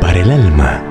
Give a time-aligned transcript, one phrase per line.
[0.00, 0.82] Para el alma.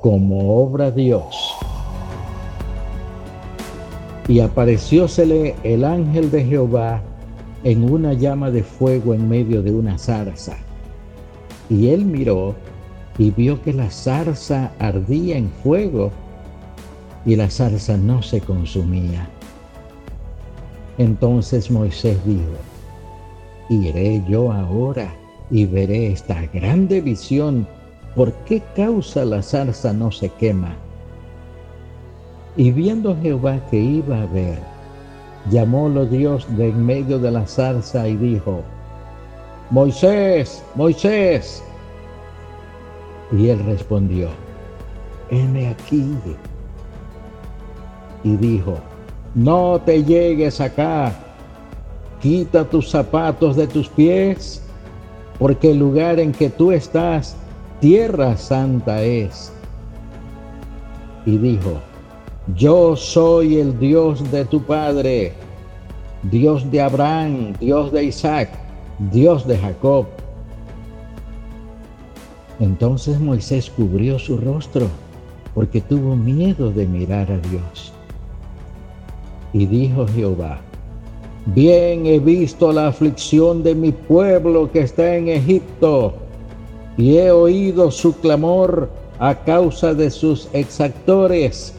[0.00, 1.56] como obra Dios.
[4.28, 7.02] Y apareciósele el ángel de Jehová
[7.64, 10.67] en una llama de fuego en medio de una zarza.
[11.70, 12.54] Y él miró
[13.18, 16.10] y vio que la zarza ardía en fuego
[17.26, 19.28] y la zarza no se consumía.
[20.98, 22.56] Entonces Moisés dijo,
[23.68, 25.14] iré yo ahora
[25.50, 27.66] y veré esta grande visión,
[28.14, 30.74] ¿por qué causa la zarza no se quema?
[32.56, 34.58] Y viendo Jehová que iba a ver,
[35.50, 38.62] llamólo Dios de en medio de la zarza y dijo,
[39.70, 41.62] Moisés, Moisés.
[43.32, 44.28] Y él respondió,
[45.30, 46.16] heme aquí.
[48.24, 48.78] Y dijo,
[49.34, 51.12] no te llegues acá,
[52.20, 54.62] quita tus zapatos de tus pies,
[55.38, 57.36] porque el lugar en que tú estás,
[57.80, 59.52] tierra santa es.
[61.26, 61.78] Y dijo,
[62.56, 65.34] yo soy el Dios de tu Padre,
[66.22, 68.48] Dios de Abraham, Dios de Isaac,
[68.98, 70.06] Dios de Jacob.
[72.58, 74.88] Entonces Moisés cubrió su rostro
[75.54, 77.92] porque tuvo miedo de mirar a Dios.
[79.52, 80.60] Y dijo Jehová,
[81.46, 86.14] bien he visto la aflicción de mi pueblo que está en Egipto,
[86.96, 88.90] y he oído su clamor
[89.20, 91.74] a causa de sus exactores,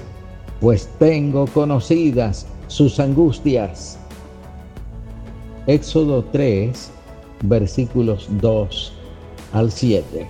[0.62, 3.98] pues tengo conocidas sus angustias.
[5.68, 6.92] Éxodo 3,
[7.42, 8.94] versículos 2
[9.54, 10.28] al 7.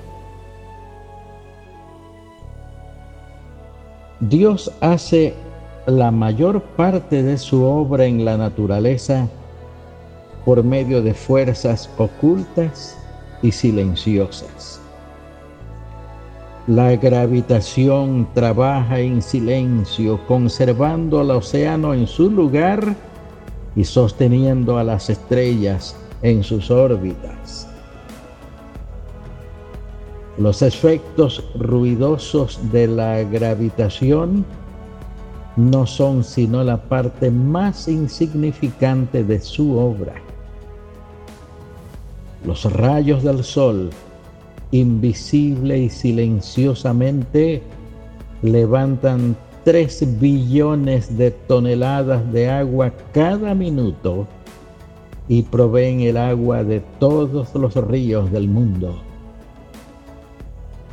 [4.21, 5.33] Dios hace
[5.85, 9.27] la mayor parte de su obra en la naturaleza
[10.45, 12.97] por medio de fuerzas ocultas
[13.41, 14.81] y silenciosas.
[16.67, 22.95] La gravitación trabaja en silencio, conservando al océano en su lugar
[23.75, 27.67] y sosteniendo a las estrellas en sus órbitas.
[30.37, 34.45] Los efectos ruidosos de la gravitación
[35.57, 40.13] no son sino la parte más insignificante de su obra.
[42.45, 43.89] Los rayos del sol,
[44.71, 47.61] invisible y silenciosamente,
[48.41, 54.25] levantan 3 billones de toneladas de agua cada minuto
[55.29, 58.99] y proveen el agua de todos los ríos del mundo.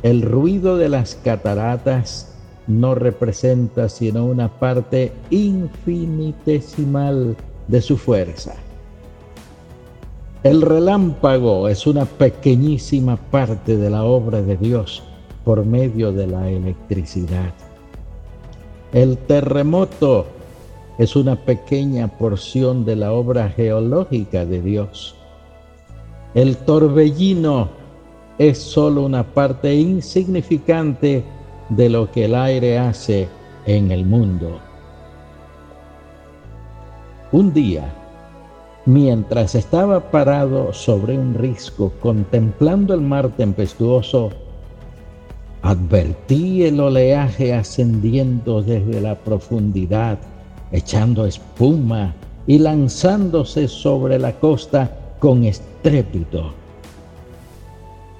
[0.03, 2.35] El ruido de las cataratas
[2.67, 7.35] no representa sino una parte infinitesimal
[7.67, 8.53] de su fuerza.
[10.43, 15.01] El relámpago es una pequeñísima parte de la obra de Dios
[15.43, 17.55] por medio de la electricidad.
[18.93, 20.27] El terremoto
[20.97, 25.15] es una pequeña porción de la obra geológica de Dios.
[26.33, 27.69] El torbellino
[28.37, 31.23] es solo una parte insignificante
[31.69, 33.27] de lo que el aire hace
[33.65, 34.59] en el mundo.
[37.31, 37.93] Un día,
[38.85, 44.29] mientras estaba parado sobre un risco contemplando el mar tempestuoso,
[45.61, 50.17] advertí el oleaje ascendiendo desde la profundidad
[50.71, 52.13] echando espuma
[52.45, 54.89] y lanzándose sobre la costa
[55.19, 56.53] con estrépito.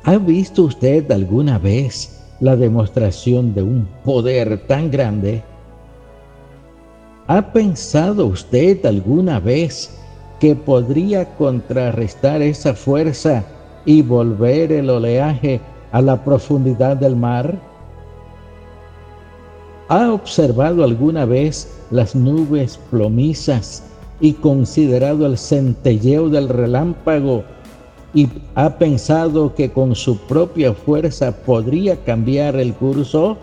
[0.04, 5.44] ¿Ha visto usted alguna vez la demostración de un poder tan grande?
[7.28, 9.90] ¿Ha pensado usted alguna vez
[10.40, 13.44] que podría contrarrestar esa fuerza
[13.86, 15.60] y volver el oleaje
[15.92, 17.58] a la profundidad del mar?
[19.90, 23.84] ¿Ha observado alguna vez las nubes plomizas
[24.20, 27.44] y considerado el centelleo del relámpago
[28.14, 33.38] y ha pensado que con su propia fuerza podría cambiar el curso?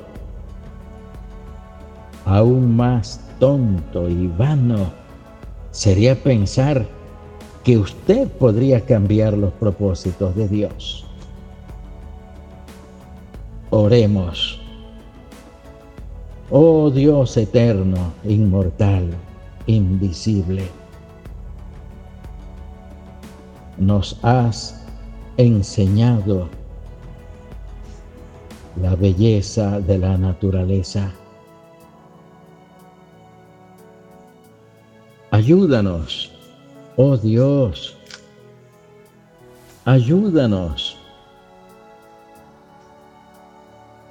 [2.26, 4.90] Aún más tonto y vano
[5.70, 6.86] sería pensar
[7.62, 11.06] que usted podría cambiar los propósitos de Dios.
[13.70, 14.63] Oremos.
[16.50, 19.10] Oh Dios eterno, inmortal,
[19.66, 20.68] invisible,
[23.78, 24.84] nos has
[25.38, 26.50] enseñado
[28.80, 31.10] la belleza de la naturaleza.
[35.30, 36.30] Ayúdanos,
[36.96, 37.96] oh Dios,
[39.86, 40.98] ayúdanos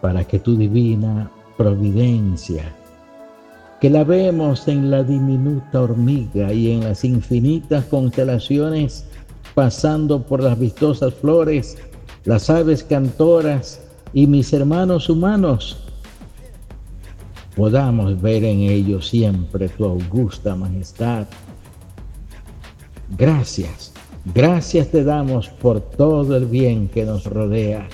[0.01, 2.63] para que tu divina providencia,
[3.79, 9.05] que la vemos en la diminuta hormiga y en las infinitas constelaciones,
[9.53, 11.77] pasando por las vistosas flores,
[12.25, 13.81] las aves cantoras
[14.13, 15.77] y mis hermanos humanos,
[17.55, 21.27] podamos ver en ellos siempre tu augusta majestad.
[23.17, 23.91] Gracias,
[24.33, 27.87] gracias te damos por todo el bien que nos rodea.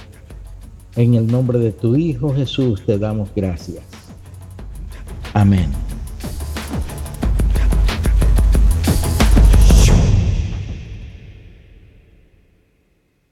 [0.96, 3.84] En el nombre de tu Hijo Jesús te damos gracias.
[5.34, 5.70] Amén.